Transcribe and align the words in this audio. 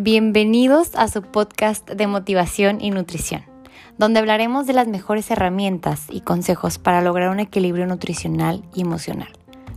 Bienvenidos 0.00 0.94
a 0.94 1.08
su 1.08 1.22
podcast 1.22 1.90
de 1.90 2.06
motivación 2.06 2.80
y 2.80 2.92
nutrición, 2.92 3.42
donde 3.98 4.20
hablaremos 4.20 4.64
de 4.68 4.72
las 4.72 4.86
mejores 4.86 5.28
herramientas 5.32 6.06
y 6.08 6.20
consejos 6.20 6.78
para 6.78 7.02
lograr 7.02 7.30
un 7.30 7.40
equilibrio 7.40 7.84
nutricional 7.84 8.62
y 8.72 8.82
emocional, 8.82 9.32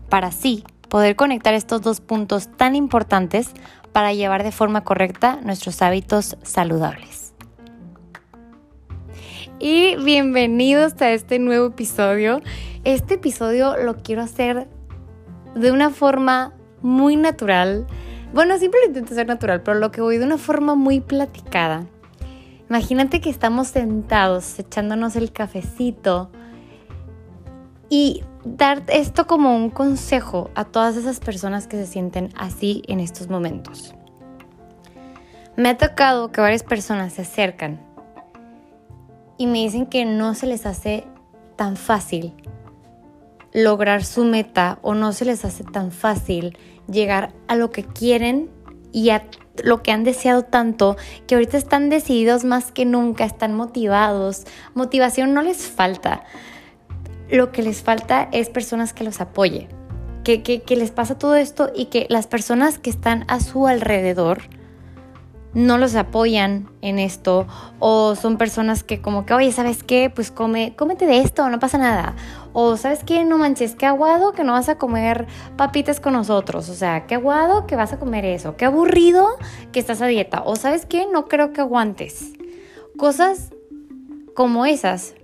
para 0.10 0.28
así 0.28 0.64
poder 0.90 1.16
conectar 1.16 1.56
estos 1.56 1.82
dos 1.82 2.02
puntos 2.02 2.56
tan 2.56 2.76
importantes 2.76 3.50
para 3.94 4.14
llevar 4.14 4.44
de 4.44 4.52
forma 4.52 4.84
correcta 4.84 5.40
nuestros 5.42 5.82
hábitos 5.82 6.38
saludables. 6.44 7.34
Y 9.58 9.96
bienvenidos 9.96 11.02
a 11.02 11.10
este 11.10 11.40
nuevo 11.40 11.66
episodio. 11.66 12.44
Este 12.84 13.16
episodio 13.16 13.76
lo 13.76 13.98
quiero 14.04 14.22
hacer 14.22 14.68
de 15.56 15.72
una 15.72 15.90
forma 15.90 16.54
muy 16.84 17.16
natural, 17.16 17.88
bueno, 18.34 18.58
siempre 18.58 18.80
lo 18.82 18.88
intento 18.88 19.14
ser 19.14 19.28
natural, 19.28 19.62
pero 19.62 19.80
lo 19.80 19.92
que 19.92 20.02
voy 20.02 20.18
de 20.18 20.26
una 20.26 20.38
forma 20.38 20.76
muy 20.76 21.02
platicada. 21.02 21.86
Imagínate 22.70 23.20
que 23.20 23.30
estamos 23.30 23.68
sentados 23.68 24.58
echándonos 24.58 25.16
el 25.18 25.34
cafecito 25.34 26.32
y 27.90 28.24
dar 28.46 28.84
esto 28.88 29.28
como 29.28 29.56
un 29.56 29.70
consejo 29.70 30.50
a 30.56 30.64
todas 30.64 30.96
esas 30.96 31.20
personas 31.20 31.68
que 31.68 31.76
se 31.76 31.86
sienten 31.86 32.30
así 32.38 32.84
en 32.88 33.02
estos 33.02 33.30
momentos. 33.30 33.94
Me 35.58 35.68
ha 35.68 35.78
tocado 35.78 36.32
que 36.32 36.40
varias 36.40 36.64
personas 36.64 37.12
se 37.14 37.24
acercan 37.24 37.82
y 39.38 39.48
me 39.48 39.60
dicen 39.60 39.86
que 39.86 40.06
no 40.06 40.34
se 40.34 40.48
les 40.48 40.66
hace 40.66 41.06
tan 41.58 41.76
fácil 41.76 42.34
lograr 43.54 44.06
su 44.06 44.24
meta 44.24 44.80
o 44.82 44.94
no 44.94 45.12
se 45.12 45.26
les 45.26 45.44
hace 45.44 45.64
tan 45.64 45.92
fácil 45.92 46.58
llegar 46.92 47.34
a 47.48 47.56
lo 47.56 47.72
que 47.72 47.84
quieren 47.84 48.50
y 48.92 49.10
a 49.10 49.28
lo 49.64 49.84
que 49.84 49.92
han 49.92 50.04
deseado 50.04 50.44
tanto, 50.44 50.98
que 51.28 51.36
ahorita 51.36 51.58
están 51.58 51.90
decididos 51.90 52.44
más 52.44 52.72
que 52.72 52.86
nunca, 52.86 53.26
están 53.26 53.56
motivados. 53.56 54.46
Motivación 54.74 55.34
no 55.34 55.42
les 55.42 55.68
falta. 55.68 56.24
Lo 57.30 57.52
que 57.52 57.64
les 57.64 57.82
falta 57.82 58.28
es 58.32 58.50
personas 58.50 58.94
que 58.94 59.04
los 59.04 59.22
apoye, 59.22 59.70
que, 60.24 60.42
que 60.42 60.76
les 60.76 60.92
pasa 60.92 61.18
todo 61.18 61.36
esto 61.36 61.72
y 61.74 61.86
que 61.86 62.06
las 62.10 62.28
personas 62.28 62.78
que 62.78 62.90
están 62.90 63.26
a 63.28 63.40
su 63.40 63.68
alrededor, 63.68 64.42
no 65.54 65.78
los 65.78 65.96
apoyan 65.96 66.70
en 66.82 67.00
esto 67.00 67.46
o 67.80 68.16
son 68.16 68.38
personas 68.38 68.84
que 68.84 69.02
como 69.02 69.26
que, 69.26 69.34
oye, 69.34 69.52
¿sabes 69.52 69.84
qué? 69.84 70.10
Pues 70.14 70.32
come, 70.32 70.76
cómete 70.78 71.06
de 71.06 71.20
esto, 71.20 71.50
no 71.50 71.60
pasa 71.60 71.78
nada. 71.78 72.16
O 72.54 72.78
¿sabes 72.78 73.04
qué? 73.04 73.24
No 73.24 73.38
manches, 73.38 73.76
qué 73.76 73.86
aguado 73.86 74.34
que 74.34 74.44
no 74.44 74.54
vas 74.54 74.70
a 74.70 74.78
comer 74.78 75.28
papitas 75.58 76.00
con 76.00 76.14
nosotros. 76.14 76.70
O 76.70 76.74
sea, 76.74 77.06
qué 77.08 77.16
aguado 77.16 77.66
que 77.66 77.76
vas 77.76 77.94
a 77.94 78.00
comer 78.00 78.26
eso. 78.26 78.56
Qué 78.56 78.66
aburrido 78.66 79.28
que 79.72 79.80
estás 79.80 80.02
a 80.02 80.08
dieta. 80.08 80.44
O 80.46 80.56
¿sabes 80.56 80.86
qué? 80.86 81.08
No 81.12 81.28
creo 81.28 81.54
que 81.54 81.62
aguantes. 81.62 82.34
Cosas 82.98 83.52
como 84.36 84.66
esas 84.66 85.16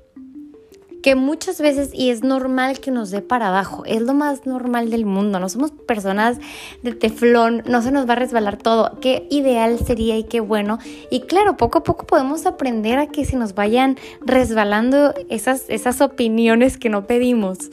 que 1.02 1.16
muchas 1.16 1.62
veces, 1.62 1.92
y 1.94 2.10
es 2.10 2.24
normal 2.24 2.80
que 2.80 2.92
nos 2.92 3.12
dé 3.12 3.22
para 3.22 3.50
abajo, 3.50 3.84
es 3.86 4.02
lo 4.02 4.14
más 4.14 4.46
normal 4.46 4.90
del 4.90 5.06
mundo, 5.06 5.40
no 5.40 5.50
somos 5.50 5.72
personas 5.72 6.38
de 6.84 6.94
teflón, 6.94 7.64
no 7.68 7.82
se 7.82 7.92
nos 7.92 8.08
va 8.08 8.14
a 8.14 8.18
resbalar 8.18 8.58
todo, 8.58 9.00
qué 9.00 9.28
ideal 9.30 9.80
sería 9.80 10.18
y 10.18 10.24
qué 10.24 10.40
bueno, 10.40 10.80
y 11.12 11.22
claro, 11.22 11.58
poco 11.58 11.80
a 11.80 11.84
poco 11.84 12.06
podemos 12.06 12.46
aprender 12.46 13.00
a 13.00 13.08
que 13.08 13.26
se 13.26 13.38
nos 13.38 13.54
vayan 13.54 13.98
resbalando 14.22 15.14
esas, 15.30 15.70
esas 15.70 16.02
opiniones 16.02 16.78
que 16.78 16.90
no 16.90 17.06
pedimos, 17.08 17.72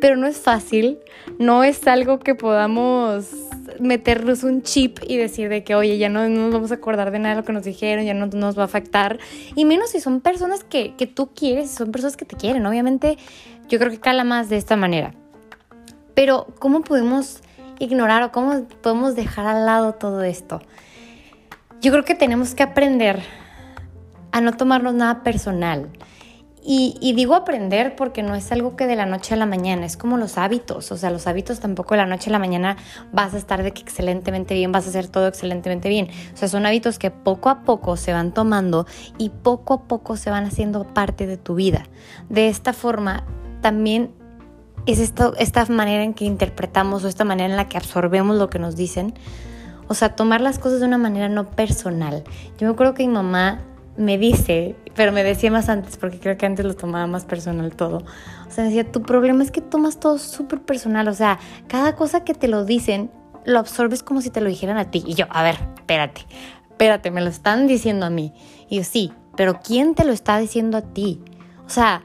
pero 0.00 0.16
no 0.16 0.26
es 0.26 0.38
fácil, 0.38 0.98
no 1.38 1.64
es 1.64 1.86
algo 1.86 2.18
que 2.18 2.34
podamos 2.34 3.30
meternos 3.80 4.44
un 4.44 4.62
chip 4.62 4.98
y 5.06 5.16
decir 5.16 5.48
de 5.48 5.64
que, 5.64 5.74
oye, 5.74 5.98
ya 5.98 6.08
no, 6.08 6.28
nos 6.28 6.52
vamos 6.52 6.70
a 6.70 6.76
acordar 6.76 7.10
de 7.10 7.18
nada 7.18 7.34
de 7.34 7.40
lo 7.40 7.46
que 7.46 7.52
nos 7.52 7.64
dijeron, 7.64 8.04
ya 8.04 8.14
no 8.14 8.26
nos 8.26 8.56
va 8.56 8.62
a 8.62 8.64
afectar. 8.66 9.18
Y 9.54 9.64
menos 9.64 9.90
si 9.90 10.00
son 10.00 10.20
personas 10.20 10.64
que, 10.64 10.94
que 10.96 11.06
tú 11.06 11.30
quieres, 11.34 11.70
son 11.70 11.92
personas 11.92 12.16
que 12.16 12.24
te 12.24 12.36
quieren. 12.36 12.64
Obviamente, 12.66 13.18
yo 13.68 13.78
creo 13.78 13.90
que 13.90 14.00
cala 14.00 14.24
más 14.24 14.48
de 14.48 14.56
esta 14.56 14.76
manera. 14.76 15.14
Pero, 16.14 16.46
¿cómo 16.58 16.82
podemos 16.82 17.40
ignorar 17.78 18.22
o 18.22 18.32
cómo 18.32 18.64
podemos 18.82 19.14
dejar 19.14 19.46
al 19.46 19.66
lado 19.66 19.94
todo 19.94 20.22
esto? 20.22 20.60
Yo 21.80 21.92
creo 21.92 22.04
que 22.04 22.14
tenemos 22.14 22.54
que 22.54 22.64
aprender 22.64 23.20
a 24.32 24.40
no 24.40 24.52
tomarnos 24.52 24.94
nada 24.94 25.22
personal. 25.22 25.90
Y, 26.62 27.12
digo 27.14 27.34
aprender 27.34 27.96
porque 27.96 28.22
no 28.22 28.34
es 28.34 28.52
algo 28.52 28.76
que 28.76 28.86
de 28.86 28.96
la 28.96 29.06
noche 29.06 29.34
a 29.34 29.36
la 29.36 29.46
mañana, 29.46 29.86
es 29.86 29.96
como 29.96 30.18
los 30.18 30.36
hábitos, 30.36 30.92
o 30.92 30.96
sea, 30.96 31.10
los 31.10 31.26
hábitos 31.26 31.60
tampoco 31.60 31.94
de 31.94 31.98
la 31.98 32.06
noche 32.06 32.30
a 32.30 32.32
la 32.32 32.38
mañana 32.38 32.76
vas 33.12 33.32
a 33.34 33.38
estar 33.38 33.62
de 33.62 33.72
que 33.72 33.80
excelentemente 33.80 34.54
bien, 34.54 34.70
vas 34.70 34.86
a 34.86 34.90
hacer 34.90 35.06
todo 35.08 35.28
excelentemente 35.28 35.88
bien. 35.88 36.08
O 36.34 36.36
sea, 36.36 36.48
son 36.48 36.66
hábitos 36.66 36.98
que 36.98 37.10
poco 37.10 37.48
a 37.48 37.62
poco 37.62 37.96
se 37.96 38.12
van 38.12 38.32
tomando 38.32 38.86
y 39.16 39.30
poco 39.30 39.74
a 39.74 39.82
poco 39.84 40.16
se 40.16 40.30
van 40.30 40.44
haciendo 40.44 40.84
parte 40.92 41.26
de 41.26 41.36
tu 41.36 41.54
vida. 41.54 41.86
De 42.28 42.48
esta 42.48 42.72
forma, 42.72 43.24
también 43.62 44.12
es 44.86 44.98
esto, 44.98 45.34
esta 45.38 45.64
manera 45.66 46.02
en 46.02 46.14
que 46.14 46.24
interpretamos 46.24 47.04
o 47.04 47.08
esta 47.08 47.24
manera 47.24 47.50
en 47.50 47.56
la 47.56 47.68
que 47.68 47.76
absorbemos 47.76 48.36
lo 48.36 48.50
que 48.50 48.58
nos 48.58 48.76
dicen. 48.76 49.14
O 49.88 49.94
sea, 49.94 50.14
tomar 50.16 50.40
las 50.40 50.58
cosas 50.58 50.80
de 50.80 50.86
una 50.86 50.98
manera 50.98 51.28
no 51.28 51.50
personal. 51.50 52.24
Yo 52.58 52.66
me 52.66 52.74
acuerdo 52.74 52.94
que 52.94 53.06
mi 53.06 53.12
mamá 53.12 53.62
me 53.98 54.16
dice, 54.16 54.76
pero 54.94 55.12
me 55.12 55.24
decía 55.24 55.50
más 55.50 55.68
antes, 55.68 55.96
porque 55.96 56.20
creo 56.20 56.38
que 56.38 56.46
antes 56.46 56.64
lo 56.64 56.74
tomaba 56.74 57.06
más 57.06 57.24
personal 57.24 57.74
todo. 57.74 58.04
O 58.46 58.50
sea, 58.50 58.64
decía, 58.64 58.90
tu 58.90 59.02
problema 59.02 59.42
es 59.42 59.50
que 59.50 59.60
tomas 59.60 59.98
todo 59.98 60.18
súper 60.18 60.62
personal. 60.62 61.08
O 61.08 61.14
sea, 61.14 61.38
cada 61.66 61.96
cosa 61.96 62.24
que 62.24 62.32
te 62.32 62.46
lo 62.46 62.64
dicen, 62.64 63.10
lo 63.44 63.58
absorbes 63.58 64.02
como 64.04 64.20
si 64.22 64.30
te 64.30 64.40
lo 64.40 64.48
dijeran 64.48 64.78
a 64.78 64.90
ti. 64.90 65.02
Y 65.04 65.14
yo, 65.14 65.26
a 65.30 65.42
ver, 65.42 65.56
espérate, 65.76 66.22
espérate, 66.70 67.10
me 67.10 67.20
lo 67.20 67.28
están 67.28 67.66
diciendo 67.66 68.06
a 68.06 68.10
mí. 68.10 68.32
Y 68.68 68.76
yo, 68.76 68.84
sí, 68.84 69.12
pero 69.36 69.60
¿quién 69.60 69.96
te 69.96 70.04
lo 70.04 70.12
está 70.12 70.38
diciendo 70.38 70.78
a 70.78 70.82
ti? 70.82 71.20
O 71.66 71.70
sea, 71.70 72.02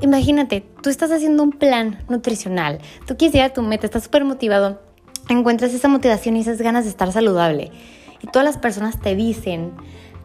imagínate, 0.00 0.66
tú 0.82 0.88
estás 0.88 1.10
haciendo 1.10 1.42
un 1.42 1.52
plan 1.52 2.02
nutricional, 2.08 2.78
tú 3.06 3.16
quieres 3.16 3.34
llegar 3.34 3.50
a 3.50 3.54
tu 3.54 3.62
meta, 3.62 3.86
estás 3.86 4.04
súper 4.04 4.24
motivado, 4.24 4.80
encuentras 5.28 5.74
esa 5.74 5.88
motivación 5.88 6.36
y 6.36 6.40
esas 6.40 6.62
ganas 6.62 6.84
de 6.84 6.90
estar 6.90 7.12
saludable. 7.12 7.70
Y 8.22 8.28
todas 8.28 8.44
las 8.44 8.58
personas 8.58 9.00
te 9.00 9.14
dicen, 9.14 9.72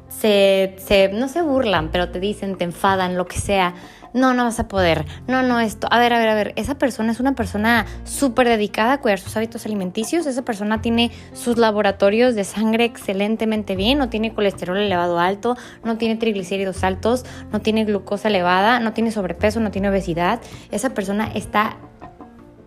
se, 0.10 1.12
no 1.14 1.28
se 1.28 1.42
burlan, 1.42 1.90
pero 1.92 2.10
te 2.10 2.20
dicen, 2.20 2.58
te 2.58 2.64
enfadan, 2.64 3.18
lo 3.18 3.26
que 3.28 3.40
sea. 3.40 3.76
No, 4.14 4.34
no 4.34 4.46
vas 4.46 4.60
a 4.60 4.68
poder. 4.68 5.06
No, 5.28 5.44
no, 5.44 5.60
esto. 5.60 5.88
A 5.92 6.00
ver, 6.00 6.14
a 6.14 6.18
ver, 6.18 6.30
a 6.30 6.34
ver. 6.34 6.54
Esa 6.56 6.78
persona 6.78 7.12
es 7.12 7.20
una 7.20 7.36
persona 7.36 7.86
súper 8.04 8.48
dedicada 8.48 8.94
a 8.94 9.02
cuidar 9.02 9.20
sus 9.20 9.36
hábitos 9.38 9.66
alimenticios. 9.66 10.26
Esa 10.26 10.44
persona 10.44 10.82
tiene 10.82 11.12
sus 11.34 11.58
laboratorios 11.58 12.34
de 12.34 12.44
sangre 12.44 12.86
excelentemente 12.86 13.76
bien. 13.76 14.00
No 14.00 14.10
tiene 14.10 14.34
colesterol 14.34 14.78
elevado 14.78 15.20
alto. 15.20 15.56
No 15.84 15.98
tiene 15.98 16.16
triglicéridos 16.16 16.84
altos. 16.84 17.26
No 17.52 17.62
tiene 17.62 17.86
glucosa 17.86 18.30
elevada. 18.30 18.80
No 18.80 18.94
tiene 18.94 19.12
sobrepeso. 19.12 19.60
No 19.60 19.72
tiene 19.72 19.90
obesidad. 19.90 20.40
Esa 20.72 20.94
persona 20.96 21.30
está 21.36 21.78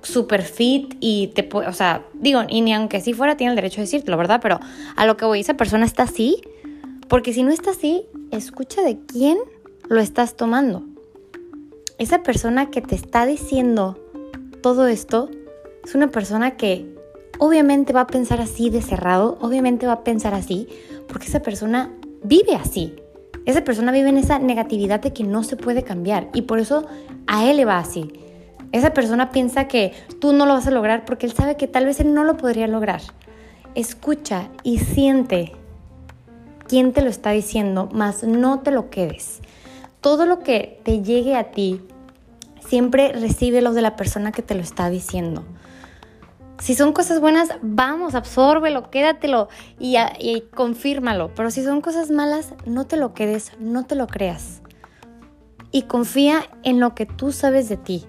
súper 0.02 0.42
fit 0.42 0.96
y 1.00 1.28
te 1.28 1.48
o 1.52 1.72
sea, 1.72 2.02
digo, 2.14 2.42
y 2.48 2.62
ni 2.62 2.72
aunque 2.72 3.00
sí 3.00 3.12
fuera 3.12 3.36
tiene 3.36 3.52
el 3.52 3.56
derecho 3.56 3.80
a 3.80 3.84
decirte, 3.84 4.10
la 4.10 4.16
¿verdad? 4.16 4.40
Pero 4.42 4.60
a 4.96 5.04
lo 5.04 5.16
que 5.16 5.26
voy, 5.26 5.40
esa 5.40 5.54
persona 5.54 5.84
está 5.84 6.04
así 6.04 6.42
porque 7.10 7.34
si 7.34 7.42
no 7.42 7.50
está 7.50 7.72
así, 7.72 8.06
escucha 8.30 8.82
de 8.82 9.00
quién 9.00 9.36
lo 9.88 10.00
estás 10.00 10.36
tomando. 10.36 10.84
Esa 11.98 12.22
persona 12.22 12.70
que 12.70 12.80
te 12.80 12.94
está 12.94 13.26
diciendo 13.26 13.98
todo 14.62 14.86
esto 14.86 15.28
es 15.84 15.96
una 15.96 16.08
persona 16.12 16.52
que 16.52 16.86
obviamente 17.40 17.92
va 17.92 18.02
a 18.02 18.06
pensar 18.06 18.40
así 18.40 18.70
de 18.70 18.80
cerrado, 18.80 19.38
obviamente 19.40 19.88
va 19.88 19.94
a 19.94 20.04
pensar 20.04 20.34
así, 20.34 20.68
porque 21.08 21.26
esa 21.26 21.42
persona 21.42 21.90
vive 22.22 22.54
así. 22.54 22.94
Esa 23.44 23.64
persona 23.64 23.90
vive 23.90 24.10
en 24.10 24.16
esa 24.18 24.38
negatividad 24.38 25.00
de 25.00 25.12
que 25.12 25.24
no 25.24 25.42
se 25.42 25.56
puede 25.56 25.82
cambiar 25.82 26.28
y 26.32 26.42
por 26.42 26.60
eso 26.60 26.86
a 27.26 27.50
él 27.50 27.56
le 27.56 27.64
va 27.64 27.78
así. 27.78 28.12
Esa 28.70 28.94
persona 28.94 29.32
piensa 29.32 29.66
que 29.66 29.94
tú 30.20 30.32
no 30.32 30.46
lo 30.46 30.54
vas 30.54 30.68
a 30.68 30.70
lograr 30.70 31.04
porque 31.06 31.26
él 31.26 31.32
sabe 31.32 31.56
que 31.56 31.66
tal 31.66 31.86
vez 31.86 31.98
él 31.98 32.14
no 32.14 32.22
lo 32.22 32.36
podría 32.36 32.68
lograr. 32.68 33.00
Escucha 33.74 34.48
y 34.62 34.78
siente 34.78 35.56
quién 36.70 36.92
te 36.92 37.02
lo 37.02 37.10
está 37.10 37.32
diciendo, 37.32 37.88
más 37.92 38.22
no 38.22 38.60
te 38.60 38.70
lo 38.70 38.90
quedes. 38.90 39.40
Todo 40.00 40.24
lo 40.24 40.38
que 40.38 40.80
te 40.84 41.02
llegue 41.02 41.34
a 41.34 41.50
ti, 41.50 41.80
siempre 42.64 43.10
recibe 43.10 43.60
lo 43.60 43.72
de 43.72 43.82
la 43.82 43.96
persona 43.96 44.30
que 44.30 44.42
te 44.42 44.54
lo 44.54 44.60
está 44.60 44.88
diciendo. 44.88 45.42
Si 46.60 46.76
son 46.76 46.92
cosas 46.92 47.20
buenas, 47.20 47.48
vamos, 47.60 48.14
absórbelo, 48.14 48.88
quédatelo 48.88 49.48
y, 49.80 49.96
y 50.20 50.42
confírmalo. 50.54 51.34
Pero 51.34 51.50
si 51.50 51.64
son 51.64 51.80
cosas 51.80 52.12
malas, 52.12 52.54
no 52.66 52.86
te 52.86 52.96
lo 52.96 53.14
quedes, 53.14 53.50
no 53.58 53.84
te 53.84 53.96
lo 53.96 54.06
creas. 54.06 54.62
Y 55.72 55.82
confía 55.82 56.44
en 56.62 56.78
lo 56.78 56.94
que 56.94 57.04
tú 57.04 57.32
sabes 57.32 57.68
de 57.68 57.78
ti. 57.78 58.06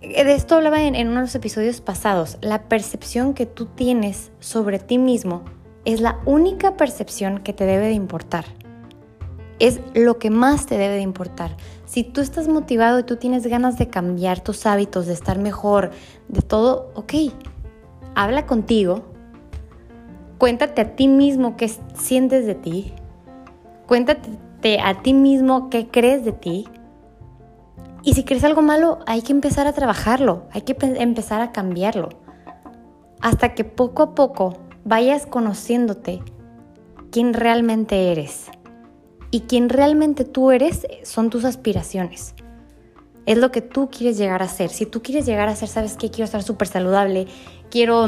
De 0.00 0.34
esto 0.34 0.56
hablaba 0.56 0.82
en, 0.82 0.96
en 0.96 1.06
uno 1.06 1.20
de 1.20 1.26
los 1.26 1.34
episodios 1.36 1.80
pasados. 1.80 2.38
La 2.40 2.64
percepción 2.64 3.34
que 3.34 3.46
tú 3.46 3.66
tienes 3.66 4.32
sobre 4.40 4.80
ti 4.80 4.98
mismo 4.98 5.44
es 5.84 6.00
la 6.00 6.20
única 6.24 6.76
percepción 6.76 7.38
que 7.38 7.52
te 7.52 7.66
debe 7.66 7.86
de 7.86 7.92
importar. 7.92 8.44
Es 9.58 9.80
lo 9.94 10.18
que 10.18 10.30
más 10.30 10.66
te 10.66 10.78
debe 10.78 10.96
de 10.96 11.02
importar. 11.02 11.56
Si 11.84 12.04
tú 12.04 12.20
estás 12.20 12.48
motivado 12.48 12.98
y 12.98 13.04
tú 13.04 13.16
tienes 13.16 13.46
ganas 13.46 13.78
de 13.78 13.88
cambiar 13.88 14.40
tus 14.40 14.66
hábitos, 14.66 15.06
de 15.06 15.12
estar 15.12 15.38
mejor, 15.38 15.90
de 16.28 16.42
todo, 16.42 16.90
ok, 16.94 17.14
habla 18.14 18.46
contigo, 18.46 19.12
Cuéntate 20.42 20.80
a 20.80 20.96
ti 20.96 21.06
mismo 21.06 21.56
qué 21.56 21.68
sientes 21.94 22.46
de 22.46 22.56
ti. 22.56 22.92
Cuéntate 23.86 24.80
a 24.80 25.00
ti 25.00 25.14
mismo 25.14 25.70
qué 25.70 25.86
crees 25.86 26.24
de 26.24 26.32
ti. 26.32 26.66
Y 28.02 28.14
si 28.14 28.24
crees 28.24 28.42
algo 28.42 28.60
malo, 28.60 28.98
hay 29.06 29.22
que 29.22 29.30
empezar 29.30 29.68
a 29.68 29.72
trabajarlo, 29.72 30.48
hay 30.50 30.62
que 30.62 30.76
empezar 30.80 31.42
a 31.42 31.52
cambiarlo. 31.52 32.08
Hasta 33.20 33.54
que 33.54 33.62
poco 33.62 34.02
a 34.02 34.14
poco 34.16 34.54
vayas 34.84 35.26
conociéndote 35.26 36.22
quién 37.10 37.34
realmente 37.34 38.12
eres. 38.12 38.46
Y 39.30 39.40
quién 39.40 39.68
realmente 39.68 40.24
tú 40.24 40.50
eres 40.50 40.86
son 41.04 41.30
tus 41.30 41.44
aspiraciones. 41.44 42.34
Es 43.24 43.38
lo 43.38 43.50
que 43.50 43.62
tú 43.62 43.88
quieres 43.90 44.18
llegar 44.18 44.42
a 44.42 44.48
ser. 44.48 44.70
Si 44.70 44.84
tú 44.84 45.02
quieres 45.02 45.24
llegar 45.24 45.48
a 45.48 45.56
ser, 45.56 45.68
sabes 45.68 45.96
que 45.96 46.10
quiero 46.10 46.24
estar 46.24 46.42
súper 46.42 46.68
saludable, 46.68 47.26
quiero, 47.70 48.06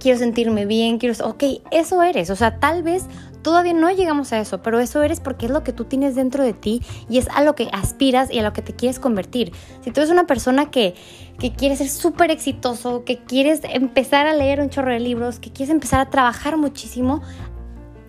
quiero 0.00 0.18
sentirme 0.18 0.66
bien, 0.66 0.98
quiero... 0.98 1.14
Ok, 1.24 1.44
eso 1.70 2.02
eres. 2.02 2.30
O 2.30 2.36
sea, 2.36 2.58
tal 2.58 2.82
vez 2.82 3.04
todavía 3.42 3.72
no 3.72 3.90
llegamos 3.90 4.32
a 4.32 4.40
eso, 4.40 4.62
pero 4.62 4.80
eso 4.80 5.02
eres 5.02 5.20
porque 5.20 5.46
es 5.46 5.52
lo 5.52 5.62
que 5.62 5.72
tú 5.72 5.84
tienes 5.84 6.14
dentro 6.14 6.44
de 6.44 6.52
ti 6.52 6.82
y 7.08 7.18
es 7.18 7.28
a 7.28 7.42
lo 7.42 7.54
que 7.54 7.68
aspiras 7.72 8.30
y 8.30 8.38
a 8.38 8.42
lo 8.42 8.52
que 8.52 8.62
te 8.62 8.74
quieres 8.74 8.98
convertir. 8.98 9.52
Si 9.82 9.90
tú 9.90 10.00
eres 10.00 10.10
una 10.10 10.26
persona 10.26 10.70
que, 10.70 10.94
que 11.38 11.52
quieres 11.52 11.78
ser 11.78 11.88
súper 11.88 12.30
exitoso, 12.30 13.04
que 13.04 13.18
quieres 13.18 13.60
empezar 13.64 14.26
a 14.26 14.34
leer 14.34 14.60
un 14.60 14.70
chorro 14.70 14.92
de 14.92 15.00
libros, 15.00 15.38
que 15.38 15.50
quieres 15.50 15.70
empezar 15.70 16.00
a 16.00 16.10
trabajar 16.10 16.56
muchísimo, 16.56 17.22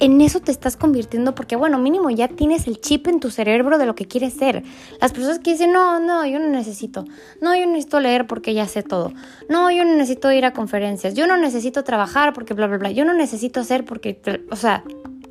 en 0.02 0.20
eso 0.20 0.40
te 0.40 0.52
estás 0.52 0.78
convirtiendo 0.78 1.36
porque, 1.36 1.56
bueno, 1.56 1.78
mínimo 1.78 2.10
ya 2.10 2.28
tienes 2.28 2.66
el 2.66 2.82
chip 2.82 3.08
en 3.08 3.20
tu 3.20 3.30
cerebro 3.30 3.78
de 3.78 3.86
lo 3.86 3.94
que 3.94 4.08
quieres 4.08 4.34
ser. 4.34 4.64
Las 5.00 5.12
personas 5.14 5.38
que 5.38 5.52
dicen, 5.52 5.72
no, 5.72 6.00
no, 6.00 6.26
yo 6.26 6.40
no 6.40 6.48
necesito. 6.48 7.06
No, 7.40 7.56
yo 7.56 7.68
necesito 7.68 8.00
leer 8.00 8.26
porque 8.26 8.56
ya 8.56 8.68
sé 8.68 8.82
todo. 8.82 9.14
No, 9.48 9.70
yo 9.70 9.86
no 9.86 9.94
necesito 9.94 10.32
ir 10.32 10.44
a 10.44 10.54
conferencias. 10.54 11.14
Yo 11.14 11.28
no 11.28 11.38
necesito 11.38 11.84
trabajar 11.84 12.34
porque 12.34 12.56
bla, 12.56 12.66
bla, 12.66 12.78
bla. 12.78 12.92
Yo 12.92 13.06
no 13.06 13.14
necesito 13.14 13.60
hacer 13.60 13.86
porque, 13.86 14.20
o 14.50 14.56
sea, 14.56 14.84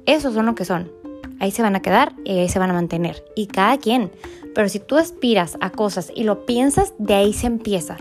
esos 0.06 0.34
son 0.34 0.46
lo 0.46 0.54
que 0.54 0.64
son. 0.64 0.90
Ahí 1.38 1.50
se 1.50 1.62
van 1.62 1.76
a 1.76 1.80
quedar 1.80 2.14
y 2.24 2.38
ahí 2.38 2.48
se 2.48 2.58
van 2.58 2.70
a 2.70 2.74
mantener. 2.74 3.24
Y 3.34 3.46
cada 3.46 3.78
quien. 3.78 4.10
Pero 4.54 4.68
si 4.68 4.78
tú 4.78 4.96
aspiras 4.96 5.56
a 5.60 5.70
cosas 5.70 6.12
y 6.14 6.24
lo 6.24 6.44
piensas, 6.44 6.94
de 6.98 7.14
ahí 7.14 7.32
se 7.32 7.46
empieza. 7.46 7.96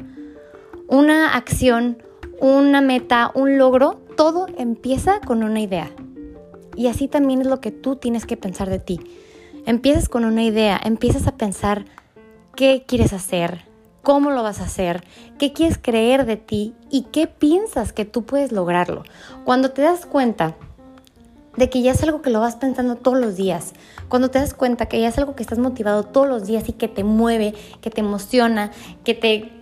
Una 0.88 1.36
acción, 1.36 2.04
una 2.42 2.82
meta, 2.82 3.32
un 3.34 3.58
logro, 3.58 4.02
todo 4.18 4.48
empieza 4.58 5.22
con 5.22 5.44
una 5.44 5.62
idea. 5.62 5.92
Y 6.76 6.88
así 6.88 7.08
también 7.08 7.42
es 7.42 7.48
lo 7.48 7.62
que 7.62 7.72
tú 7.72 7.96
tienes 7.96 8.26
que 8.26 8.38
pensar 8.38 8.70
de 8.70 8.80
ti. 8.80 9.00
Empiezas 9.66 10.10
con 10.10 10.26
una 10.26 10.44
idea, 10.44 10.80
empiezas 10.84 11.28
a 11.28 11.38
pensar 11.38 11.86
qué 12.56 12.84
quieres 12.88 13.14
hacer, 13.14 13.66
cómo 14.02 14.32
lo 14.32 14.44
vas 14.44 14.62
a 14.62 14.66
hacer, 14.66 15.04
qué 15.38 15.54
quieres 15.54 15.78
creer 15.78 16.26
de 16.26 16.38
ti 16.38 16.74
y 16.90 17.04
qué 17.12 17.28
piensas 17.28 17.94
que 17.94 18.06
tú 18.06 18.24
puedes 18.24 18.52
lograrlo. 18.52 19.04
Cuando 19.46 19.72
te 19.72 19.82
das 19.82 20.06
cuenta 20.06 20.56
de 21.58 21.70
que 21.70 21.82
ya 21.82 21.92
es 21.92 22.04
algo 22.04 22.22
que 22.22 22.30
lo 22.30 22.40
vas 22.40 22.56
pensando 22.56 22.96
todos 22.96 23.20
los 23.20 23.36
días, 23.36 23.74
cuando 24.08 24.30
te 24.30 24.40
das 24.40 24.54
cuenta 24.54 24.88
que 24.88 25.02
ya 25.02 25.08
es 25.08 25.18
algo 25.18 25.36
que 25.36 25.44
estás 25.44 25.60
motivado 25.60 26.04
todos 26.04 26.28
los 26.28 26.46
días 26.46 26.70
y 26.70 26.74
que 26.74 26.88
te 26.88 27.04
mueve, 27.04 27.54
que 27.82 27.90
te 27.90 28.02
emociona, 28.02 28.72
que 29.04 29.14
te 29.14 29.60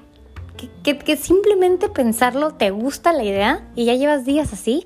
que, 0.83 1.17
simplemente 1.17 1.89
pensarlo 1.89 2.53
te 2.53 2.71
gusta 2.71 3.13
la 3.13 3.23
idea 3.23 3.67
y 3.75 3.85
ya 3.85 3.93
llevas 3.93 4.25
días 4.25 4.53
así, 4.53 4.83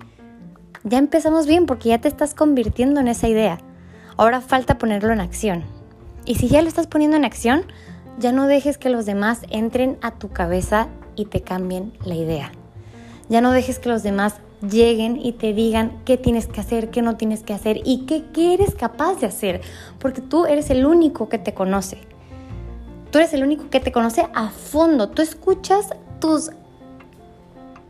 ya 0.83 0.98
empezamos 0.98 1.48
bien 1.48 1.65
porque 1.65 1.89
ya 1.89 2.00
te 2.00 2.07
estás 2.07 2.33
convirtiendo 2.33 3.00
en 3.00 3.07
esa 3.07 3.27
idea. 3.27 3.59
Ahora 4.18 4.42
falta 4.42 4.77
ponerlo 4.77 5.13
en 5.13 5.21
acción. 5.21 5.63
Y 6.25 6.36
si 6.36 6.48
ya 6.48 6.62
lo 6.62 6.68
estás 6.68 6.88
poniendo 6.88 7.18
en 7.18 7.25
acción, 7.25 7.63
ya 8.19 8.31
no 8.31 8.48
dejes 8.48 8.77
que 8.77 8.89
los 8.89 9.06
demás 9.06 9.42
entren 9.50 9.98
a 10.01 10.12
tu 10.12 10.30
cabeza 10.30 10.88
y 11.15 11.25
te 11.25 11.42
cambien 11.42 11.94
la 12.03 12.15
idea. 12.15 12.51
Ya 13.30 13.42
no 13.42 13.51
dejes 13.51 13.80
que 13.80 13.89
los 13.89 14.03
demás 14.03 14.36
lleguen 14.62 15.19
y 15.22 15.34
te 15.34 15.54
digan 15.54 16.02
qué 16.06 16.18
tienes 16.18 16.48
que 16.48 16.62
hacer, 16.62 16.90
qué 16.90 17.02
no 17.02 17.18
tienes 17.18 17.44
que 17.44 17.54
hacer 17.54 17.81
y 17.84 18.06
qué, 18.06 18.54
eres 18.54 18.75
capaz 18.75 19.16
de 19.16 19.28
hacer. 19.28 19.62
Porque 20.00 20.22
tú 20.22 20.46
eres 20.46 20.69
el 20.69 20.86
único 20.86 21.30
que 21.30 21.38
te 21.38 21.54
conoce. 21.54 21.98
Tú 23.12 23.18
eres 23.18 23.34
el 23.34 23.44
único 23.44 23.69
que 23.69 23.80
te 23.80 23.92
conoce 23.92 24.28
a 24.34 24.50
fondo. 24.50 25.10
Tú 25.10 25.22
escuchas 25.22 25.90
tus 26.19 26.52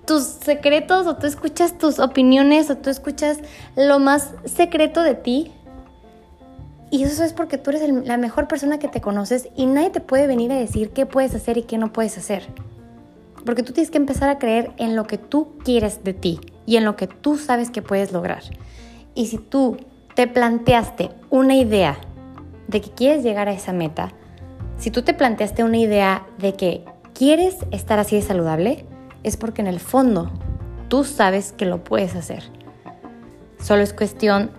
tus 0.06 0.24
secretos 0.24 1.06
o 1.06 1.16
tú 1.16 1.28
escuchas 1.28 1.78
tus 1.78 2.00
opiniones 2.00 2.70
o 2.72 2.76
tú 2.76 2.90
escuchas 2.90 3.38
lo 3.76 4.00
más 4.00 4.34
secreto 4.46 5.04
de 5.04 5.14
ti. 5.14 5.52
Y 6.90 7.04
eso 7.04 7.24
es 7.24 7.32
porque 7.32 7.58
tú 7.58 7.70
eres 7.70 7.88
la 8.06 8.18
mejor 8.18 8.48
persona 8.48 8.80
que 8.80 8.90
te 8.90 9.00
conoces 9.00 9.48
y 9.56 9.68
nadie 9.68 9.92
te 9.92 10.02
puede 10.02 10.28
venir 10.28 10.52
a 10.52 10.56
decir 10.56 10.90
qué 10.90 11.06
puedes 11.06 11.36
hacer 11.36 11.58
y 11.58 11.64
qué 11.64 11.78
no 11.78 11.94
puedes 11.94 12.18
hacer. 12.18 12.48
Porque 13.46 13.64
tú 13.64 13.74
tienes 13.74 13.92
que 13.92 13.98
empezar 13.98 14.28
a 14.30 14.40
creer 14.40 14.72
en 14.78 14.96
lo 14.96 15.06
que 15.06 15.18
tú 15.18 15.54
quieres 15.64 16.04
de 16.04 16.14
ti 16.14 16.42
y 16.72 16.78
en 16.78 16.86
lo 16.86 16.96
que 16.96 17.08
tú 17.08 17.38
sabes 17.38 17.70
que 17.70 17.82
puedes 17.82 18.14
lograr. 18.14 18.44
Y 19.14 19.26
si 19.26 19.38
tú 19.38 19.76
te 20.16 20.26
planteaste 20.26 21.10
una 21.30 21.54
idea 21.54 21.98
de 22.70 22.80
que 22.80 22.92
quieres 22.92 23.26
llegar 23.26 23.50
a 23.50 23.52
esa 23.52 23.74
meta, 23.74 24.14
si 24.78 24.90
tú 24.90 25.02
te 25.02 25.14
planteaste 25.14 25.66
una 25.66 25.80
idea 25.80 26.26
de 26.38 26.54
que 26.54 26.86
quieres 27.14 27.58
estar 27.72 28.00
así 28.00 28.16
de 28.16 28.22
saludable, 28.22 28.86
es 29.24 29.36
porque 29.36 29.62
en 29.62 29.68
el 29.68 29.82
fondo 29.82 30.32
tú 30.88 31.04
sabes 31.04 31.52
que 31.52 31.66
lo 31.66 31.84
puedes 31.84 32.16
hacer. 32.16 32.44
Solo 33.60 33.82
es 33.84 33.92
cuestión 33.92 34.52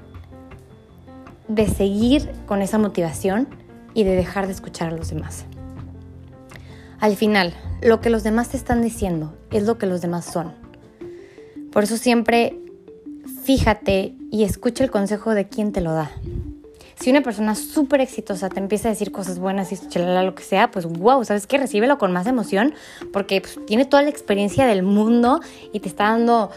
de 1.48 1.66
seguir 1.66 2.30
con 2.44 2.60
esa 2.60 2.76
motivación 2.76 3.48
y 3.94 4.04
de 4.04 4.16
dejar 4.16 4.48
de 4.48 4.52
escuchar 4.52 4.88
a 4.92 4.96
los 4.98 5.08
demás. 5.08 5.46
Al 7.00 7.16
final, 7.16 7.54
lo 7.80 8.02
que 8.02 8.10
los 8.10 8.22
demás 8.22 8.50
te 8.50 8.58
están 8.58 8.82
diciendo 8.82 9.34
es 9.50 9.62
lo 9.62 9.78
que 9.78 9.86
los 9.86 10.02
demás 10.02 10.26
son. 10.26 10.60
Por 11.72 11.84
eso 11.84 11.96
siempre 11.96 12.56
fíjate 13.44 14.14
y 14.30 14.44
escucha 14.44 14.84
el 14.84 14.90
consejo 14.90 15.34
de 15.34 15.48
quien 15.48 15.72
te 15.72 15.80
lo 15.80 15.92
da 15.92 16.10
si 17.02 17.10
una 17.10 17.22
persona 17.22 17.56
súper 17.56 18.00
exitosa 18.00 18.48
te 18.48 18.60
empieza 18.60 18.86
a 18.86 18.92
decir 18.92 19.10
cosas 19.10 19.40
buenas 19.40 19.72
y 19.72 19.88
chalala, 19.88 20.22
lo 20.22 20.36
que 20.36 20.44
sea, 20.44 20.70
pues 20.70 20.86
wow, 20.86 21.24
¿sabes 21.24 21.48
qué? 21.48 21.58
Recíbelo 21.58 21.98
con 21.98 22.12
más 22.12 22.28
emoción 22.28 22.74
porque 23.12 23.40
pues, 23.40 23.58
tiene 23.66 23.84
toda 23.84 24.04
la 24.04 24.08
experiencia 24.08 24.66
del 24.66 24.84
mundo 24.84 25.40
y 25.72 25.80
te 25.80 25.88
está 25.88 26.04
dando 26.04 26.50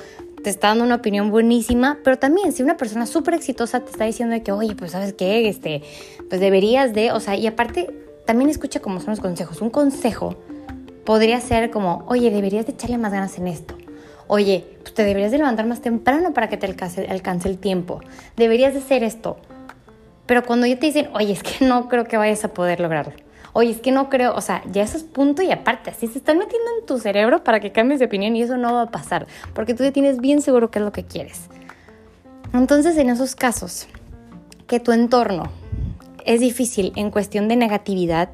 te 0.44 0.52
está 0.52 0.68
dando 0.68 0.84
una 0.84 0.96
opinión 0.96 1.32
buenísima, 1.32 1.98
pero 2.04 2.20
también 2.20 2.52
si 2.52 2.62
una 2.62 2.78
persona 2.78 3.08
súper 3.08 3.34
exitosa 3.34 3.80
te 3.80 3.90
está 3.90 4.06
diciendo 4.06 4.36
que, 4.44 4.52
oye, 4.52 4.76
pues 4.76 4.92
sabes 4.92 5.14
qué, 5.14 5.50
este, 5.50 5.82
pues 6.30 6.40
deberías 6.40 6.94
de, 6.94 7.12
o 7.12 7.20
sea, 7.20 7.36
y 7.36 7.48
aparte 7.48 7.90
también 8.28 8.52
escucha 8.52 8.80
cómo 8.80 9.00
son 9.00 9.10
los 9.10 9.22
consejos. 9.22 9.62
Un 9.62 9.72
consejo 9.72 10.36
podría 11.04 11.42
ser 11.42 11.72
como, 11.72 12.06
oye, 12.08 12.30
deberías 12.30 12.68
de 12.68 12.74
echarle 12.74 13.00
más 13.00 13.12
ganas 13.12 13.36
en 13.40 13.48
esto. 13.48 13.76
Oye, 14.28 14.66
pues 14.82 14.94
te 14.94 15.04
deberías 15.04 15.32
de 15.32 15.38
levantar 15.38 15.66
más 15.68 15.82
temprano 15.82 16.34
para 16.34 16.50
que 16.50 16.58
te 16.58 16.66
alcance, 16.66 17.06
el 17.50 17.58
tiempo. 17.58 18.02
Deberías 18.36 18.74
de 18.74 18.80
hacer 18.80 19.04
esto. 19.04 19.38
Pero 20.26 20.44
cuando 20.44 20.66
ya 20.66 20.80
te 20.80 20.88
dicen, 20.88 21.10
oye, 21.14 21.34
es 21.34 21.44
que 21.44 21.66
no 21.66 21.88
creo 21.88 22.06
que 22.06 22.18
vayas 22.18 22.44
a 22.44 22.54
poder 22.54 22.80
lograrlo. 22.80 23.14
Oye, 23.54 23.72
es 23.72 23.80
que 23.80 23.92
no 23.92 24.10
creo, 24.10 24.36
o 24.36 24.42
sea, 24.42 24.64
ya 24.72 24.84
eso 24.84 24.98
es 24.98 25.04
punto 25.04 25.42
y 25.42 25.52
aparte, 25.52 25.90
así 25.90 26.08
se 26.08 26.18
están 26.18 26.38
metiendo 26.38 26.68
en 26.78 26.86
tu 26.86 27.00
cerebro 27.00 27.44
para 27.44 27.62
que 27.62 27.72
cambies 27.72 28.00
de 28.00 28.08
opinión 28.08 28.36
y 28.36 28.42
eso 28.42 28.58
no 28.58 28.74
va 28.74 28.82
a 28.82 28.92
pasar, 28.92 29.28
porque 29.54 29.74
tú 29.74 29.84
ya 29.84 29.94
tienes 29.94 30.20
bien 30.20 30.42
seguro 30.42 30.72
qué 30.72 30.80
es 30.80 30.86
lo 30.86 30.92
que 30.92 31.06
quieres. 31.06 31.44
Entonces, 32.54 32.98
en 32.98 33.10
esos 33.10 33.34
casos, 33.36 33.88
que 34.68 34.82
tu 34.82 34.92
entorno 34.92 35.44
es 36.26 36.42
difícil 36.42 36.92
en 36.98 37.12
cuestión 37.12 37.48
de 37.48 37.56
negatividad, 37.56 38.30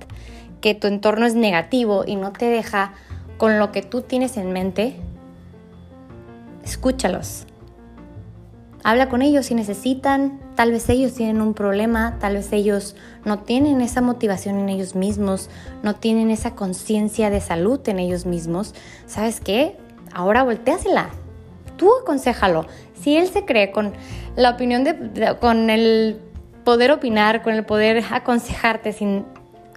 que 0.59 0.73
tu 0.73 0.87
entorno 0.87 1.25
es 1.25 1.35
negativo 1.35 2.03
y 2.07 2.15
no 2.15 2.31
te 2.31 2.45
deja 2.45 2.93
con 3.37 3.59
lo 3.59 3.71
que 3.71 3.81
tú 3.81 4.01
tienes 4.01 4.37
en 4.37 4.51
mente, 4.51 4.95
escúchalos, 6.63 7.45
Habla 8.83 9.09
con 9.09 9.21
ellos 9.21 9.45
si 9.45 9.55
necesitan, 9.55 10.39
tal 10.55 10.71
vez 10.71 10.89
ellos 10.89 11.13
tienen 11.13 11.39
un 11.41 11.53
problema, 11.53 12.17
tal 12.19 12.33
vez 12.33 12.51
ellos 12.51 12.95
no 13.25 13.39
tienen 13.39 13.79
esa 13.79 14.01
motivación 14.01 14.57
en 14.57 14.69
ellos 14.69 14.95
mismos, 14.95 15.49
no 15.83 15.95
tienen 15.95 16.31
esa 16.31 16.55
conciencia 16.55 17.29
de 17.29 17.41
salud 17.41 17.79
en 17.87 17.99
ellos 17.99 18.25
mismos. 18.25 18.73
¿Sabes 19.05 19.39
qué? 19.39 19.77
Ahora 20.13 20.41
volteásela. 20.41 21.09
Tú 21.77 21.91
aconsejalo. 22.01 22.65
Si 22.99 23.17
él 23.17 23.27
se 23.27 23.45
cree 23.45 23.71
con 23.71 23.93
la 24.35 24.49
opinión 24.49 24.83
de, 24.83 25.37
con 25.39 25.69
el 25.69 26.19
poder 26.63 26.91
opinar, 26.91 27.43
con 27.43 27.53
el 27.53 27.65
poder 27.65 28.03
aconsejarte 28.11 28.93
sin 28.93 29.25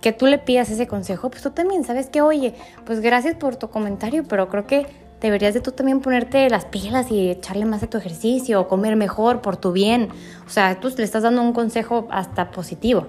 que 0.00 0.12
tú 0.12 0.26
le 0.26 0.38
pidas 0.38 0.70
ese 0.70 0.86
consejo, 0.86 1.30
pues 1.30 1.42
tú 1.42 1.50
también 1.50 1.84
sabes 1.84 2.08
que, 2.08 2.22
oye, 2.22 2.54
pues 2.86 3.00
gracias 3.00 3.36
por 3.36 3.56
tu 3.56 3.68
comentario, 3.68 4.24
pero 4.24 4.48
creo 4.48 4.66
que 4.66 4.86
deberías 5.24 5.54
de 5.54 5.60
tú 5.60 5.72
también 5.72 6.00
ponerte 6.00 6.50
las 6.50 6.66
pilas 6.66 7.10
y 7.10 7.30
echarle 7.30 7.64
más 7.64 7.82
a 7.82 7.86
tu 7.86 7.96
ejercicio 7.96 8.60
o 8.60 8.68
comer 8.68 8.94
mejor 8.94 9.40
por 9.40 9.56
tu 9.56 9.72
bien. 9.72 10.10
O 10.46 10.50
sea, 10.50 10.78
tú 10.80 10.92
le 10.94 11.02
estás 11.02 11.22
dando 11.22 11.40
un 11.40 11.54
consejo 11.54 12.06
hasta 12.10 12.50
positivo. 12.50 13.06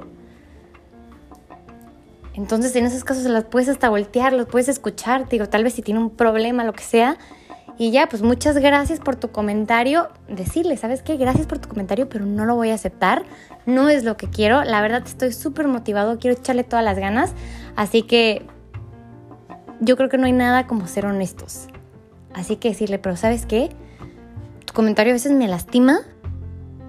Entonces, 2.34 2.74
en 2.77 2.86
esos 2.86 3.03
casos 3.03 3.24
las 3.25 3.43
puedes 3.43 3.67
hasta 3.67 3.89
voltear, 3.89 4.31
los 4.31 4.48
puedes 4.48 4.69
escuchar, 4.69 5.27
digo, 5.27 5.50
tal 5.50 5.65
vez 5.65 5.74
si 5.74 5.81
tiene 5.81 6.00
un 6.00 6.10
problema, 6.10 6.63
lo 6.63 6.72
que 6.72 6.84
sea. 6.84 7.17
Y 7.77 7.91
ya, 7.91 8.07
pues 8.07 8.22
muchas 8.22 8.57
gracias 8.57 9.01
por 9.01 9.17
tu 9.17 9.31
comentario. 9.31 10.07
Decirle, 10.29 10.77
¿sabes 10.77 11.01
qué? 11.01 11.17
Gracias 11.17 11.48
por 11.48 11.60
tu 11.60 11.67
comentario, 11.67 12.07
pero 12.07 12.25
no 12.25 12.45
lo 12.45 12.55
voy 12.55 12.69
a 12.69 12.75
aceptar. 12.75 13.24
No 13.65 13.89
es 13.89 14.05
lo 14.05 14.15
que 14.15 14.29
quiero. 14.29 14.63
La 14.63 14.79
verdad 14.79 15.03
estoy 15.05 15.34
súper 15.34 15.67
motivado, 15.67 16.17
quiero 16.17 16.38
echarle 16.38 16.63
todas 16.63 16.86
las 16.86 16.98
ganas. 16.98 17.34
Así 17.75 18.03
que 18.03 18.45
yo 19.81 19.98
creo 19.98 20.07
que 20.07 20.17
no 20.17 20.27
hay 20.27 20.31
nada 20.31 20.65
como 20.65 20.88
ser 20.88 21.05
honestos. 21.05 21.67
Así 22.36 22.58
que 22.58 22.70
decirle, 22.70 23.00
pero 23.00 23.15
¿sabes 23.15 23.46
qué? 23.46 23.70
Tu 24.65 24.74
comentario 24.74 25.12
a 25.12 25.15
veces 25.15 25.32
me 25.32 25.48
lastima 25.48 26.01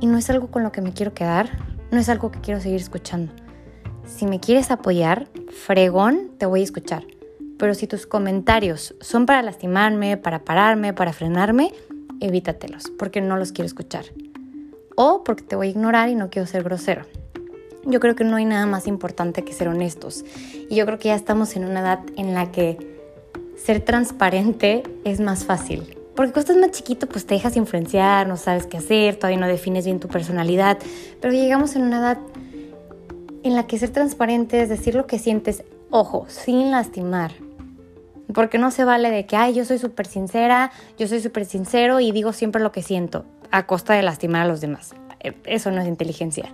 y 0.00 0.06
no 0.06 0.18
es 0.18 0.28
algo 0.28 0.48
con 0.48 0.64
lo 0.64 0.72
que 0.72 0.82
me 0.82 0.92
quiero 0.92 1.14
quedar, 1.14 1.50
no 1.90 1.98
es 1.98 2.08
algo 2.08 2.30
que 2.30 2.40
quiero 2.40 2.60
seguir 2.60 2.80
escuchando. 2.80 3.32
Si 4.06 4.26
me 4.26 4.40
quieres 4.40 4.70
apoyar, 4.70 5.28
fregón, 5.50 6.32
te 6.38 6.46
voy 6.46 6.60
a 6.60 6.64
escuchar. 6.64 7.04
Pero 7.58 7.74
si 7.74 7.86
tus 7.86 8.06
comentarios 8.06 8.94
son 9.00 9.24
para 9.24 9.40
lastimarme, 9.40 10.16
para 10.16 10.44
pararme, 10.44 10.92
para 10.92 11.12
frenarme, 11.12 11.72
evítatelos, 12.20 12.90
porque 12.98 13.20
no 13.20 13.36
los 13.36 13.52
quiero 13.52 13.66
escuchar. 13.66 14.04
O 14.96 15.22
porque 15.24 15.44
te 15.44 15.56
voy 15.56 15.68
a 15.68 15.70
ignorar 15.70 16.08
y 16.08 16.16
no 16.16 16.28
quiero 16.28 16.46
ser 16.46 16.64
grosero. 16.64 17.06
Yo 17.84 18.00
creo 18.00 18.16
que 18.16 18.24
no 18.24 18.36
hay 18.36 18.44
nada 18.44 18.66
más 18.66 18.88
importante 18.88 19.44
que 19.44 19.52
ser 19.52 19.68
honestos. 19.68 20.24
Y 20.68 20.74
yo 20.74 20.86
creo 20.86 20.98
que 20.98 21.08
ya 21.08 21.14
estamos 21.14 21.54
en 21.54 21.64
una 21.64 21.80
edad 21.80 22.00
en 22.16 22.34
la 22.34 22.50
que 22.50 22.95
ser 23.56 23.80
transparente 23.80 24.82
es 25.04 25.20
más 25.20 25.44
fácil. 25.44 25.96
Porque 26.14 26.32
cuando 26.32 26.52
estás 26.52 26.56
más 26.56 26.70
chiquito, 26.70 27.06
pues 27.06 27.26
te 27.26 27.34
dejas 27.34 27.56
influenciar, 27.56 28.26
no 28.26 28.36
sabes 28.36 28.66
qué 28.66 28.78
hacer, 28.78 29.16
todavía 29.16 29.38
no 29.38 29.46
defines 29.46 29.84
bien 29.84 30.00
tu 30.00 30.08
personalidad. 30.08 30.78
Pero 31.20 31.34
llegamos 31.34 31.76
en 31.76 31.82
una 31.82 31.98
edad 31.98 32.18
en 33.42 33.54
la 33.54 33.66
que 33.66 33.78
ser 33.78 33.90
transparente 33.90 34.62
es 34.62 34.68
decir 34.68 34.94
lo 34.94 35.06
que 35.06 35.18
sientes, 35.18 35.62
ojo, 35.90 36.26
sin 36.28 36.70
lastimar. 36.70 37.32
Porque 38.32 38.58
no 38.58 38.70
se 38.70 38.84
vale 38.84 39.10
de 39.10 39.26
que, 39.26 39.36
ay, 39.36 39.54
yo 39.54 39.64
soy 39.64 39.78
súper 39.78 40.06
sincera, 40.06 40.72
yo 40.98 41.06
soy 41.06 41.20
súper 41.20 41.44
sincero 41.44 42.00
y 42.00 42.12
digo 42.12 42.32
siempre 42.32 42.62
lo 42.62 42.72
que 42.72 42.82
siento, 42.82 43.24
a 43.50 43.66
costa 43.66 43.92
de 43.94 44.02
lastimar 44.02 44.42
a 44.42 44.48
los 44.48 44.60
demás. 44.60 44.94
Eh, 45.20 45.34
eso 45.44 45.70
no 45.70 45.80
es 45.80 45.86
inteligencia. 45.86 46.50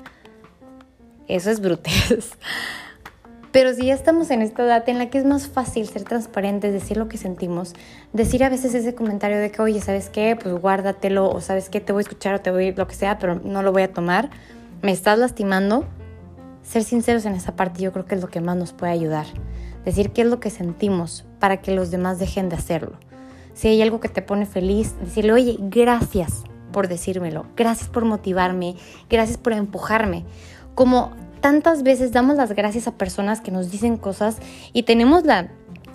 Eso 1.28 1.50
es 1.50 1.60
brutez. 1.60 2.32
Pero 3.52 3.74
si 3.74 3.86
ya 3.86 3.94
estamos 3.94 4.30
en 4.30 4.40
esta 4.40 4.64
edad 4.64 4.88
en 4.88 4.98
la 4.98 5.10
que 5.10 5.18
es 5.18 5.26
más 5.26 5.46
fácil 5.46 5.86
ser 5.86 6.04
transparentes, 6.04 6.72
decir 6.72 6.96
lo 6.96 7.08
que 7.08 7.18
sentimos, 7.18 7.74
decir 8.14 8.42
a 8.44 8.48
veces 8.48 8.74
ese 8.74 8.94
comentario 8.94 9.38
de 9.38 9.50
que, 9.50 9.60
oye, 9.60 9.80
¿sabes 9.82 10.08
qué? 10.08 10.38
Pues 10.42 10.54
guárdatelo, 10.54 11.28
o 11.28 11.40
¿sabes 11.42 11.68
qué? 11.68 11.80
Te 11.80 11.92
voy 11.92 12.00
a 12.00 12.04
escuchar 12.04 12.34
o 12.34 12.40
te 12.40 12.50
voy 12.50 12.72
lo 12.72 12.88
que 12.88 12.94
sea, 12.94 13.18
pero 13.18 13.34
no 13.44 13.62
lo 13.62 13.70
voy 13.70 13.82
a 13.82 13.92
tomar. 13.92 14.30
Me 14.80 14.90
estás 14.90 15.18
lastimando. 15.18 15.84
Ser 16.62 16.82
sinceros 16.82 17.26
en 17.26 17.34
esa 17.34 17.54
parte 17.54 17.82
yo 17.82 17.92
creo 17.92 18.06
que 18.06 18.14
es 18.14 18.22
lo 18.22 18.28
que 18.28 18.40
más 18.40 18.56
nos 18.56 18.72
puede 18.72 18.92
ayudar. 18.92 19.26
Decir 19.84 20.12
qué 20.12 20.22
es 20.22 20.28
lo 20.28 20.40
que 20.40 20.48
sentimos 20.48 21.26
para 21.38 21.60
que 21.60 21.72
los 21.72 21.90
demás 21.90 22.18
dejen 22.18 22.48
de 22.48 22.56
hacerlo. 22.56 22.92
Si 23.52 23.68
hay 23.68 23.82
algo 23.82 24.00
que 24.00 24.08
te 24.08 24.22
pone 24.22 24.46
feliz, 24.46 24.94
decirle, 25.00 25.32
oye, 25.32 25.56
gracias 25.60 26.44
por 26.72 26.88
decírmelo, 26.88 27.44
gracias 27.54 27.90
por 27.90 28.06
motivarme, 28.06 28.76
gracias 29.10 29.36
por 29.36 29.52
empujarme. 29.52 30.24
Como 30.74 31.10
tantas 31.42 31.82
veces 31.82 32.12
damos 32.12 32.36
las 32.36 32.52
gracias 32.52 32.86
a 32.86 32.92
personas 32.92 33.42
que 33.42 33.50
nos 33.50 33.70
dicen 33.70 33.98
cosas 33.98 34.38
y 34.72 34.84
tenemos 34.84 35.24
la 35.24 35.50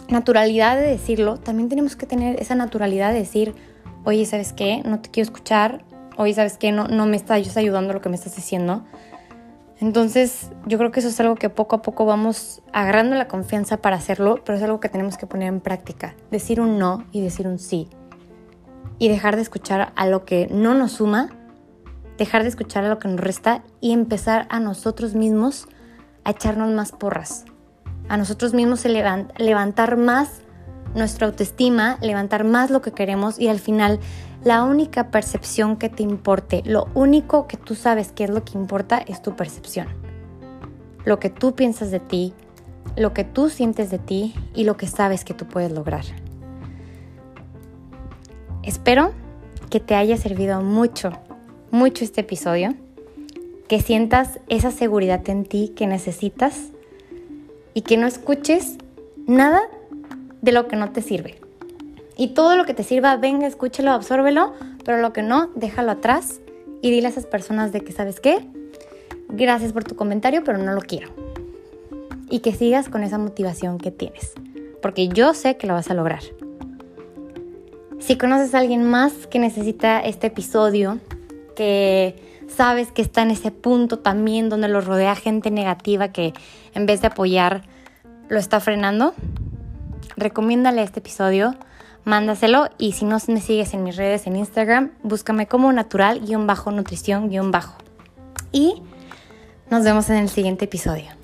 naturalidad 0.09 0.75
de 0.75 0.83
decirlo, 0.83 1.37
también 1.37 1.69
tenemos 1.69 1.95
que 1.95 2.05
tener 2.05 2.39
esa 2.39 2.53
naturalidad 2.53 3.13
de 3.13 3.19
decir, 3.19 3.55
oye, 4.03 4.25
¿sabes 4.25 4.53
qué? 4.53 4.83
No 4.85 4.99
te 4.99 5.09
quiero 5.09 5.25
escuchar, 5.25 5.83
oye, 6.17 6.33
¿sabes 6.33 6.57
qué? 6.57 6.71
No, 6.71 6.87
no 6.87 7.07
me 7.07 7.15
estás 7.15 7.57
ayudando 7.57 7.93
lo 7.93 8.01
que 8.01 8.09
me 8.09 8.15
estás 8.15 8.35
diciendo. 8.35 8.83
Entonces, 9.79 10.51
yo 10.65 10.77
creo 10.77 10.91
que 10.91 10.99
eso 10.99 11.09
es 11.09 11.19
algo 11.19 11.35
que 11.35 11.49
poco 11.49 11.77
a 11.77 11.81
poco 11.81 12.05
vamos 12.05 12.61
agarrando 12.73 13.15
la 13.15 13.27
confianza 13.27 13.77
para 13.77 13.95
hacerlo, 13.95 14.41
pero 14.43 14.57
es 14.57 14.63
algo 14.63 14.79
que 14.79 14.89
tenemos 14.89 15.17
que 15.17 15.27
poner 15.27 15.47
en 15.47 15.61
práctica. 15.61 16.13
Decir 16.29 16.59
un 16.59 16.77
no 16.77 17.05
y 17.11 17.21
decir 17.21 17.47
un 17.47 17.57
sí. 17.57 17.87
Y 18.99 19.07
dejar 19.07 19.37
de 19.37 19.43
escuchar 19.43 19.93
a 19.95 20.07
lo 20.07 20.25
que 20.25 20.47
no 20.51 20.73
nos 20.73 20.93
suma 20.93 21.36
dejar 22.17 22.43
de 22.43 22.49
escuchar 22.49 22.83
a 22.83 22.89
lo 22.89 22.99
que 22.99 23.07
nos 23.07 23.19
resta 23.19 23.63
y 23.79 23.93
empezar 23.93 24.47
a 24.49 24.59
nosotros 24.59 25.15
mismos 25.15 25.67
a 26.23 26.31
echarnos 26.31 26.71
más 26.71 26.91
porras, 26.91 27.45
a 28.09 28.17
nosotros 28.17 28.53
mismos 28.53 28.83
levantar 28.85 29.97
más 29.97 30.41
nuestra 30.95 31.27
autoestima, 31.27 31.97
levantar 32.01 32.43
más 32.43 32.69
lo 32.69 32.81
que 32.81 32.91
queremos 32.91 33.39
y 33.39 33.47
al 33.47 33.59
final 33.59 33.99
la 34.43 34.63
única 34.63 35.11
percepción 35.11 35.77
que 35.77 35.89
te 35.89 36.03
importe, 36.03 36.63
lo 36.65 36.87
único 36.93 37.47
que 37.47 37.57
tú 37.57 37.75
sabes 37.75 38.11
que 38.11 38.23
es 38.25 38.29
lo 38.29 38.43
que 38.43 38.57
importa 38.57 38.97
es 38.97 39.21
tu 39.21 39.35
percepción. 39.35 39.87
Lo 41.05 41.19
que 41.19 41.29
tú 41.29 41.55
piensas 41.55 41.91
de 41.91 41.99
ti, 41.99 42.33
lo 42.95 43.13
que 43.13 43.23
tú 43.23 43.49
sientes 43.49 43.89
de 43.89 43.99
ti 43.99 44.35
y 44.53 44.63
lo 44.63 44.75
que 44.77 44.87
sabes 44.87 45.23
que 45.23 45.33
tú 45.33 45.45
puedes 45.45 45.71
lograr. 45.71 46.03
Espero 48.63 49.11
que 49.69 49.79
te 49.79 49.95
haya 49.95 50.17
servido 50.17 50.61
mucho 50.61 51.11
mucho 51.71 52.03
este 52.03 52.21
episodio, 52.21 52.73
que 53.67 53.81
sientas 53.81 54.39
esa 54.47 54.71
seguridad 54.71 55.27
en 55.29 55.43
ti 55.43 55.73
que 55.75 55.87
necesitas 55.87 56.69
y 57.73 57.81
que 57.81 57.97
no 57.97 58.07
escuches 58.07 58.77
nada 59.27 59.61
de 60.41 60.51
lo 60.51 60.67
que 60.67 60.75
no 60.75 60.91
te 60.91 61.01
sirve. 61.01 61.39
Y 62.15 62.29
todo 62.29 62.55
lo 62.55 62.65
que 62.65 62.73
te 62.73 62.83
sirva, 62.83 63.15
venga, 63.17 63.45
escúchelo, 63.45 63.91
absórbelo, 63.91 64.53
pero 64.83 64.99
lo 64.99 65.13
que 65.13 65.21
no, 65.21 65.51
déjalo 65.55 65.91
atrás 65.91 66.39
y 66.81 66.89
dile 66.89 67.07
a 67.07 67.09
esas 67.09 67.25
personas 67.25 67.71
de 67.71 67.81
que, 67.81 67.91
¿sabes 67.91 68.19
qué? 68.19 68.47
Gracias 69.29 69.73
por 69.73 69.83
tu 69.83 69.95
comentario, 69.95 70.43
pero 70.43 70.57
no 70.57 70.73
lo 70.73 70.81
quiero. 70.81 71.09
Y 72.29 72.39
que 72.39 72.53
sigas 72.53 72.89
con 72.89 73.03
esa 73.03 73.17
motivación 73.17 73.77
que 73.77 73.91
tienes, 73.91 74.33
porque 74.81 75.09
yo 75.09 75.33
sé 75.33 75.57
que 75.57 75.67
lo 75.67 75.73
vas 75.73 75.91
a 75.91 75.93
lograr. 75.93 76.23
Si 77.99 78.17
conoces 78.17 78.55
a 78.55 78.59
alguien 78.59 78.89
más 78.89 79.27
que 79.27 79.37
necesita 79.37 79.99
este 79.99 80.27
episodio, 80.27 80.99
que 81.57 82.15
sabes 82.47 82.91
que 82.91 83.01
está 83.01 83.23
en 83.23 83.31
ese 83.31 83.49
punto 83.51 83.97
también 83.99 84.47
donde 84.47 84.67
lo 84.67 84.79
rodea 84.79 85.15
gente 85.15 85.49
negativa 85.49 86.09
que 86.09 86.35
en 86.75 86.85
vez 86.85 87.01
de 87.01 87.07
apoyar 87.07 87.63
lo 88.29 88.37
está 88.37 88.59
frenando, 88.59 89.15
recomiéndale 90.15 90.83
este 90.83 90.99
episodio, 90.99 91.55
mándaselo 92.05 92.69
y 92.77 92.91
si 92.91 93.05
no 93.05 93.17
me 93.27 93.41
sigues 93.41 93.73
en 93.73 93.83
mis 93.83 93.95
redes 93.95 94.27
en 94.27 94.35
Instagram, 94.35 94.91
búscame 95.01 95.47
como 95.47 95.73
natural-nutrición-bajo. 95.73 97.75
Y 98.51 98.83
nos 99.71 99.83
vemos 99.83 100.11
en 100.11 100.17
el 100.17 100.29
siguiente 100.29 100.65
episodio. 100.65 101.16